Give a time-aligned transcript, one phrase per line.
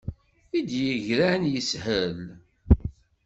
[0.57, 2.19] I d-yegran yeshel.